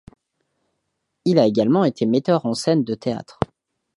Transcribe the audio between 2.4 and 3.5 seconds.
en scène de théâtre.